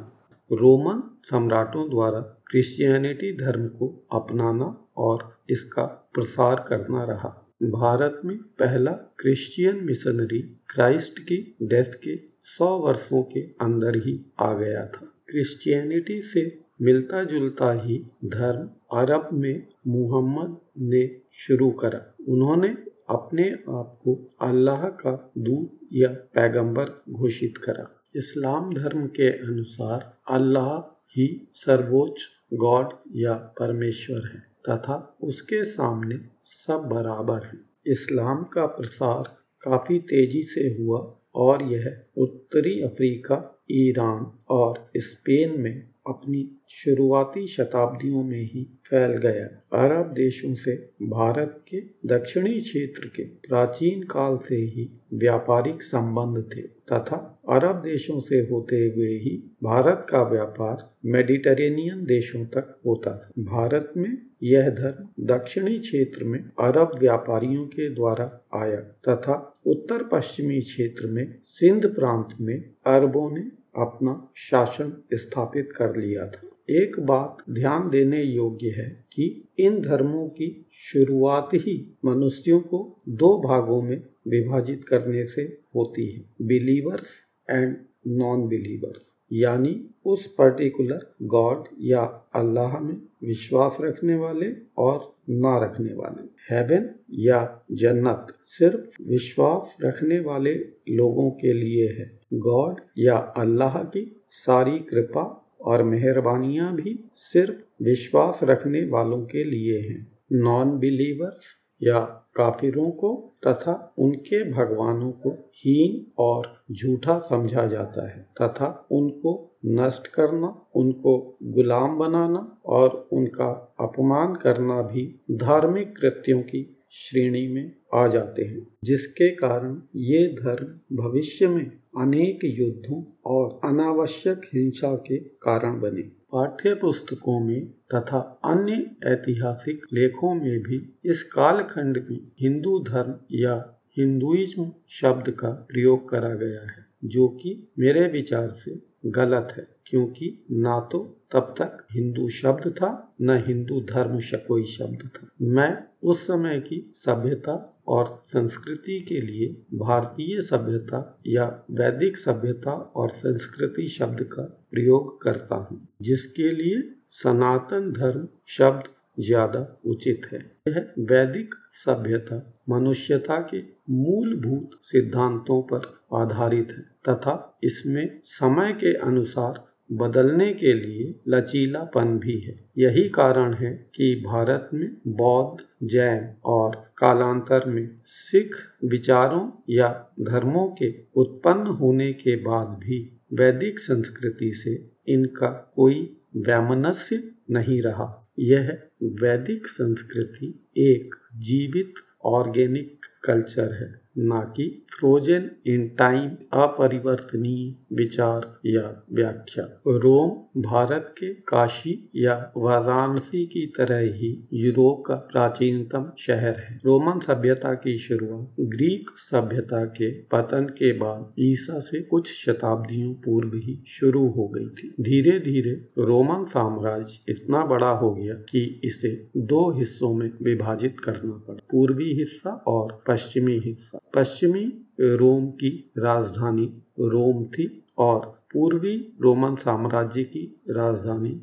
रोमन 0.51 1.03
सम्राटों 1.31 1.91
द्वारा 1.91 2.21
क्रिश्चियनिटी 2.21 3.33
धर्म 3.37 3.67
को 3.69 4.07
अपनाना 4.13 4.87
और 4.97 5.43
इसका 5.51 5.85
प्रसार 6.15 6.65
करना 6.69 7.05
रहा। 7.05 7.29
भारत 7.65 8.21
में 8.25 8.37
पहला 8.39 8.93
क्रिश्चियन 8.93 9.85
मिशनरी 9.85 10.41
क्राइस्ट 10.69 11.19
की 11.19 11.57
डेथ 11.63 11.99
के 12.05 12.17
सौ 12.41 12.79
वर्षों 12.79 13.23
के 13.23 13.41
अंदर 13.41 13.97
ही 13.97 14.25
आ 14.41 14.53
गया 14.55 14.87
था। 14.87 15.13
क्रिश्चियनिटी 15.29 16.21
से 16.23 16.65
मिलता 16.83 17.25
जुलता 17.25 17.73
ही 17.73 17.99
धर्म 18.25 18.71
अरब 18.99 19.29
में 19.33 19.67
मुहम्मद 19.87 20.59
ने 20.79 21.21
शुरू 21.33 21.71
करा। 21.71 22.15
उन्होंने 22.29 22.69
अपने 23.11 23.51
आप 23.51 24.01
को 24.05 24.37
अल्लाह 24.41 24.85
का 24.85 25.33
दूत 25.39 25.79
या 25.93 26.09
पैगंबर 26.09 27.03
घोषित 27.11 27.59
करा। 27.59 27.98
इस्लाम 28.17 28.73
धर्म 28.75 29.07
के 29.07 29.29
अनुसार 29.29 30.13
अल्लाह 30.31 30.77
ही 31.17 31.27
सर्वोच्च 31.55 32.23
गॉड 32.55 32.93
या 33.17 33.35
परमेश्वर 33.35 34.29
है 34.29 34.41
तथा 34.69 35.17
उसके 35.23 35.65
सामने 35.65 36.19
सब 36.45 36.89
बराबर 36.93 37.47
हैं। 37.47 37.61
इस्लाम 37.87 38.43
का 38.45 38.67
प्रसार 38.67 39.37
काफ़ी 39.63 39.99
तेज़ी 39.99 40.43
से 40.43 40.67
हुआ 40.79 40.99
और 41.35 41.63
यह 41.63 42.05
उत्तरी 42.17 42.81
अफ्रीका, 42.83 43.65
ईरान 43.71 44.27
और 44.51 44.91
स्पेन 44.97 45.61
में 45.61 45.89
अपनी 46.09 46.43
शुरुआती 46.71 47.47
शताब्दियों 47.47 48.23
में 48.25 48.43
ही 48.43 48.63
फैल 48.87 49.17
गया। 49.19 49.47
अरब 49.83 50.13
देशों 50.15 50.55
से 50.55 50.75
भारत 51.09 51.61
के 51.69 51.81
दक्षिणी 52.07 52.61
क्षेत्र 52.61 53.11
के 53.17 53.25
प्राचीन 53.49 54.03
काल 54.03 54.37
से 54.39 54.57
ही 54.57 54.89
व्यापारिक 55.15 55.83
संबंध 55.83 56.45
थे 56.57 56.63
तथा 56.93 57.17
अरब 57.49 57.83
देशों 57.83 58.21
से 58.21 58.39
होते 58.51 58.77
हुए 58.87 59.09
ही 59.19 59.37
भारत 59.65 60.07
का 60.11 60.23
व्यापार 60.23 60.89
मेडिटेरेनियन 61.07 62.05
देशों 62.05 62.45
तक 62.47 62.75
होता 62.87 63.11
था। 63.11 63.43
भारत 63.45 63.93
में 63.97 64.17
यह 64.43 64.69
धर्म 64.71 65.09
दक्षिणी 65.27 65.79
क्षेत्र 65.79 66.25
में 66.25 66.39
अरब 66.61 66.99
व्यापारियों 67.01 67.65
के 67.67 67.89
द्वारा 67.95 68.27
आया 68.55 68.81
तथा 69.09 69.37
उत्तर 69.67 70.03
पश्चिमी 70.13 70.61
क्षेत्र 70.61 71.07
में 71.07 71.27
सिंध 71.45 71.87
प्रांत 71.95 72.29
में 72.41 72.59
अरबों 72.87 73.31
ने 73.31 73.41
अपना 73.79 74.31
शासन 74.37 74.93
स्थापित 75.15 75.73
कर 75.77 75.97
लिया 75.97 76.27
था। 76.27 76.49
एक 76.71 76.99
बात 77.01 77.37
ध्यान 77.51 77.89
देने 77.91 78.23
योग्य 78.23 78.69
है 78.69 78.89
कि 79.13 79.49
इन 79.59 79.81
धर्मों 79.83 80.29
की 80.29 80.67
शुरुआत 80.93 81.49
ही 81.55 81.77
मनुष्यों 82.05 82.61
को 82.61 82.81
दो 83.09 83.37
भागों 83.39 83.83
में 83.83 83.97
विभाजित 84.29 84.85
करने 84.85 85.27
से 85.27 85.43
होती 85.75 86.11
है 86.11 86.25
बिलीवर्स 86.43 87.15
एंड 87.51 87.77
नॉन 88.07 88.47
बिलीवर्स 88.49 89.13
यानी 89.33 89.91
उस 90.05 90.27
पर्टिकुलर 90.27 91.15
गॉड 91.23 91.65
या 91.81 92.01
अल्लाह 92.35 92.79
में 92.79 92.97
विश्वास 93.25 93.77
रखने 93.81 94.15
वाले 94.15 94.53
और 94.79 95.15
ना 95.31 95.59
रखने 95.65 95.95
वाले। 95.95 96.23
हेवन 96.51 96.89
या 97.19 97.65
जन्नत 97.73 98.27
सिर्फ़ 98.47 99.03
विश्वास 99.03 99.77
रखने 99.83 100.21
वाले 100.21 100.55
लोगों 100.89 101.31
के 101.31 101.53
लिए 101.53 101.89
है। 101.89 102.21
गॉड 102.35 102.81
या 102.99 103.17
अल्लाह 103.17 103.83
की 103.85 104.21
सारी 104.31 104.79
कृपा 104.79 105.25
और 105.61 105.83
मेहरबानियाँ 105.83 106.75
भी 106.75 106.99
सिर्फ़ 107.17 107.85
विश्वास 107.85 108.41
रखने 108.43 108.85
वालों 108.85 109.23
के 109.27 109.45
लिए 109.45 109.79
हैं। 109.81 110.07
नॉन 110.33 110.79
बिलीवर्स 110.79 111.55
या 111.83 111.99
काफिरों 112.39 112.91
को 112.91 113.15
तथा 113.47 113.95
उनके 113.99 114.43
भगवानों 114.53 115.11
को 115.13 115.31
हीन 115.57 116.13
और 116.19 116.47
झूठा 116.73 117.19
समझा 117.19 117.67
जाता 117.67 118.09
है 118.09 118.27
तथा 118.43 118.87
उनको 118.93 119.33
नष्ट 119.67 120.07
करना, 120.07 120.49
उनको 120.75 121.39
गुलाम 121.43 121.99
बनाना 121.99 122.61
और 122.67 123.09
उनका 123.13 123.47
अपमान 123.81 124.35
करना 124.35 124.83
भी 124.83 125.07
धार्मिक 125.33 125.97
कृत्यों 125.99 126.41
की 126.43 126.63
श्रेणी 126.91 127.47
में 127.49 127.73
आ 127.95 128.07
जाते 128.09 128.43
हैं, 128.43 128.67
जिसके 128.85 129.29
कारण 129.31 129.81
ये 129.97 130.27
धर्म 130.43 130.97
भविष्य 130.97 131.49
में 131.49 131.67
अनेक 131.99 132.45
युद्धों 132.45 133.03
और 133.27 133.61
अनावश्यक 133.65 134.41
हिंसा 134.55 134.95
के 135.07 135.19
कारण 135.19 135.81
बने। 135.81 136.18
पाठ्य 136.33 136.75
पुस्तकों 136.75 137.41
में 137.41 137.67
तथा 137.95 138.19
अन्य 138.45 138.73
ऐतिहासिक 139.07 139.87
लेखों 139.93 140.35
में 140.35 140.59
भी 140.63 140.97
इस 141.05 141.23
कालखंड 141.23 142.07
में 142.11 142.21
हिंदू 142.41 142.79
धर्म 142.79 143.15
या 143.33 143.55
हिंदुइज्म 143.99 144.73
शब्द 144.89 145.31
का 145.31 145.51
प्रयोग 145.51 146.09
करा 146.09 146.35
गया 146.35 146.61
है, 146.61 146.87
जो 147.05 147.29
कि 147.29 147.73
मेरे 147.79 148.07
विचार 148.09 148.51
से 148.51 148.83
गलत 149.07 149.55
है। 149.57 149.67
क्योंकि 149.89 150.27
ना 150.53 150.79
तो 150.93 150.99
तब 151.33 151.55
तक 151.59 151.87
हिंदू 151.93 152.29
शब्द 152.31 152.69
था, 152.73 153.15
न 153.21 153.43
हिंदू 153.47 153.81
धर्म 153.91 154.19
कोई 154.47 154.65
शब्द 154.67 155.09
था। 155.17 155.29
मैं 155.43 155.71
उस 156.03 156.27
समय 156.27 156.61
की 156.61 156.81
सभ्यता 156.95 157.55
और 157.89 158.23
संस्कृति 158.27 159.01
के 159.09 159.21
लिए 159.21 159.49
भारतीय 159.79 160.41
सभ्यता 160.43 161.01
या 161.27 161.47
वैदिक 161.71 162.17
सभ्यता 162.17 162.73
और 162.97 163.11
संस्कृति 163.11 163.87
शब्द 163.89 164.23
का 164.33 164.43
प्रयोग 164.71 165.21
करता 165.23 165.57
हूँ, 165.57 165.81
जिसके 166.03 166.51
लिए 166.53 166.83
सनातन 167.13 167.91
धर्म 167.93 168.29
शब्द 168.49 168.89
ज़्यादा 169.19 169.61
उचित 169.85 170.27
है। 170.33 170.39
यह 170.69 170.93
वैदिक 171.01 171.55
सभ्यता 171.85 172.43
मनुष्यता 172.71 173.39
के 173.51 173.63
मूलभूत 173.93 174.79
सिद्धांतों 174.83 175.63
पर 175.63 175.87
आधारित 176.15 176.73
है 176.73 176.83
तथा 177.09 177.35
इसमें 177.65 178.21
समय 178.25 178.73
के 178.73 178.93
अनुसार 179.03 179.67
बदलने 179.93 180.53
के 180.55 180.75
लिए 180.75 181.21
लचीलापन 181.29 182.19
भी 182.19 182.39
है। 182.39 182.71
यही 182.79 183.09
कारण 183.09 183.55
है 183.55 183.91
कि 183.95 184.23
भारत 184.27 184.71
में 184.75 184.97
बौद्ध, 185.07 185.89
जैन 185.89 186.35
और 186.45 186.93
कालांतर 186.99 187.67
में 187.67 188.01
सिख 188.05 188.57
विचारों 188.85 189.51
या 189.71 190.11
धर्मों 190.21 190.69
के 190.69 190.95
उत्पन्न 191.15 191.67
होने 191.67 192.13
के 192.13 192.37
बाद 192.37 192.67
भी 192.67 193.21
वैदिक 193.33 193.79
संस्कृति 193.79 194.53
से 194.53 194.91
इनका 195.09 195.73
कोई 195.77 196.17
वैमनस्य 196.37 197.31
नहीं 197.51 197.83
रहा। 197.83 198.29
यह 198.39 198.83
वैदिक 199.03 199.67
संस्कृति 199.67 200.69
एक 200.77 201.15
जीवित 201.37 201.95
ऑर्गेनिक 202.25 203.01
कल्चर 203.25 203.73
है। 203.73 204.08
ना 204.19 204.41
कि 204.57 204.69
फ्रोजन 204.93 205.51
इन 205.67 205.87
टाइम 205.99 206.31
अपरिवर्तनीय 206.53 207.75
विचार 207.97 208.47
या 208.67 208.83
व्याख्या। 209.13 209.65
रोम 209.87 210.31
भारत 210.63 211.15
के 211.19 211.33
काशी 211.49 211.93
या 212.17 212.35
वाराणसी 212.57 213.45
की 213.47 213.67
तरह 213.79 213.99
ही 214.15 214.31
यूरोप 214.55 215.03
का 215.07 215.15
प्राचीनतम 215.33 216.11
शहर 216.19 216.59
है। 216.59 216.79
रोमन 216.87 217.19
सभ्यता 217.19 217.75
की 217.75 217.97
शुरुआत 217.99 218.49
ग्रीक 218.61 219.11
सभ्यता 219.19 219.85
के 219.85 220.11
पतन 220.33 220.67
के 220.79 220.93
बाद 220.93 221.33
ईसा 221.41 221.79
से 221.81 222.03
कुछ 222.03 222.33
शताब्दियों 222.33 223.15
पूर्व 223.15 223.57
ही 223.57 223.79
शुरू 223.87 224.27
हो 224.29 224.49
गई 224.49 224.69
थी। 224.69 224.95
धीरे 225.01 225.39
धीरे 225.39 225.73
रोमन 225.99 226.45
साम्राज्य 226.45 227.33
इतना 227.33 227.65
बड़ा 227.67 227.91
हो 227.91 228.13
गया 228.15 228.35
कि 228.35 228.81
इसे 228.85 229.15
दो 229.37 229.71
हिस्सों 229.79 230.15
में 230.15 230.31
विभाजित 230.43 231.01
करना 231.05 231.37
पड़ा। 231.49 231.58
पूर्वी 231.71 232.15
हिस्सा 232.15 232.51
और 232.51 233.03
पश्चिमी 233.09 233.59
हिस्सा। 233.59 233.99
पश्चिमी 234.15 234.65
रोम 235.01 235.51
की 235.51 235.93
राजधानी 235.99 236.83
रोम 237.01 237.45
थी 237.45 237.85
और 237.99 238.21
पूर्वी 238.53 239.13
रोमन 239.21 239.55
साम्राज्य 239.55 240.25
की 240.25 240.61
राजधानी 240.71 241.41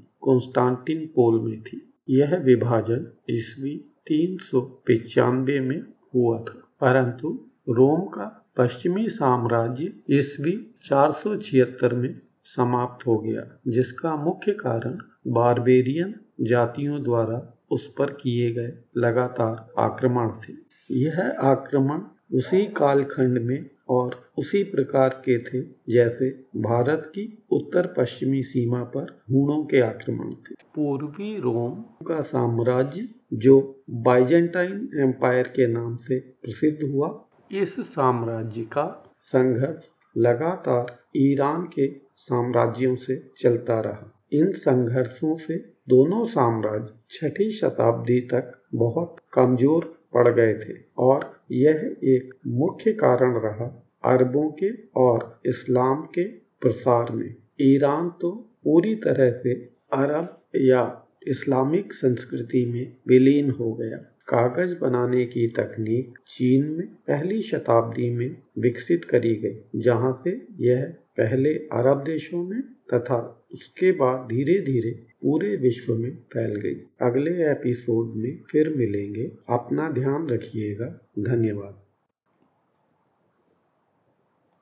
पोल 1.05 1.39
में 1.39 1.61
थी। 1.63 1.93
यह 2.09 2.37
विभाजन 2.37 3.07
ईस्वी 3.29 3.77
तीन 4.07 4.37
सौ 4.37 4.61
पंचानबे 4.61 5.59
में 5.59 5.81
हुआ 6.15 6.39
था। 6.39 6.61
परंतु 6.81 7.47
रोम 7.69 8.01
का 8.01 8.45
पश्चिमी 8.57 9.09
साम्राज्य 9.09 9.93
ईस्वी 10.11 10.75
चार 10.83 11.11
सौ 11.11 11.35
छिहत्तर 11.35 11.95
में 11.95 12.19
समाप्त 12.43 13.07
हो 13.07 13.17
गया, 13.19 13.59
जिसका 13.67 14.15
मुख्य 14.15 14.51
कारण 14.51 14.97
बारबेरियन 15.27 16.15
जातियों 16.41 17.03
द्वारा 17.03 17.54
उस 17.71 17.93
पर 17.97 18.05
किए 18.05 18.51
गए 18.51 18.73
लगातार 18.97 19.73
आक्रमण 19.77 20.29
थे। 20.29 20.53
यह 20.91 21.35
आक्रमण 21.39 22.01
उसी 22.33 22.65
कालखंड 22.65 23.37
में 23.37 23.69
और 23.89 24.29
उसी 24.37 24.63
प्रकार 24.63 25.09
के 25.09 25.37
थे 25.39 25.67
जैसे 25.89 26.29
भारत 26.55 27.03
की 27.05 27.43
उत्तर 27.51 27.87
पश्चिमी 27.97 28.43
सीमा 28.43 28.83
पर 28.83 29.21
हूणों 29.31 29.65
के 29.65 29.79
आक्रमण 29.79 30.31
थे। 30.31 30.55
पूर्वी 30.75 31.39
रोम 31.39 32.05
का 32.07 32.21
साम्राज्य, 32.21 33.07
जो 33.33 33.83
बाइजेंटाइन 33.89 34.89
एम्पायर 34.95 35.47
के 35.47 35.67
नाम 35.67 35.97
से 35.97 36.19
प्रसिद्ध 36.19 36.91
हुआ, 36.91 37.25
इस 37.51 37.79
साम्राज्य 37.79 38.61
का 38.61 39.13
संघर्ष 39.21 39.85
लगातार 40.17 40.97
ईरान 41.15 41.63
के 41.63 41.87
साम्राज्यों 42.17 42.95
से 42.95 43.29
चलता 43.37 43.79
रहा। 43.79 44.11
इन 44.33 44.51
संघर्षों 44.51 45.37
से 45.37 45.57
दोनों 45.89 46.23
साम्राज्य 46.23 46.94
छठी 47.15 47.49
शताब्दी 47.51 48.19
तक 48.33 48.51
बहुत 48.75 49.15
कमज़ोर 49.33 49.85
पड़ 50.13 50.27
गए 50.29 50.53
थे 50.55 50.73
और 50.99 51.31
यह 51.51 51.89
एक 52.05 52.33
मुख्य 52.55 52.93
कारण 52.95 53.39
रहा 53.39 53.65
अरबों 54.03 54.49
के 54.53 54.69
और 54.97 55.39
इस्लाम 55.45 56.01
के 56.15 56.23
प्रसार 56.61 57.11
में। 57.11 57.35
ईरान 57.61 58.09
तो 58.21 58.31
पूरी 58.63 58.95
तरह 58.95 59.31
से 59.39 59.53
अरब 59.93 60.37
या 60.61 60.81
इस्लामिक 61.27 61.93
संस्कृति 61.93 62.65
में 62.65 62.95
विलीन 63.07 63.49
हो 63.51 63.71
गया। 63.73 63.97
कागज़ 64.27 64.75
बनाने 64.79 65.25
की 65.25 65.47
तकनीक 65.57 66.17
चीन 66.27 66.65
में 66.69 66.87
पहली 67.07 67.41
शताब्दी 67.41 68.09
में 68.09 68.35
विकसित 68.59 69.05
करी 69.05 69.35
गई, 69.35 69.79
जहाँ 69.79 70.13
से 70.23 70.31
यह 70.59 70.93
पहले 71.17 71.53
अरब 71.53 72.03
देशों 72.03 72.43
में 72.43 72.61
तथा 72.61 73.47
उसके 73.53 73.91
बाद 73.91 74.27
धीरे 74.29 74.61
धीरे 74.61 74.91
पूरे 74.91 75.55
विश्व 75.55 75.95
में 75.95 76.17
फैल 76.33 76.55
गई। 76.55 76.75
अगले 77.01 77.51
एपिसोड 77.51 78.15
में 78.15 78.41
फिर 78.51 78.69
मिलेंगे। 78.69 79.31
अपना 79.49 79.91
ध्यान 79.91 80.27
रखिएगा। 80.29 81.09
धन्यवाद। 81.19 81.84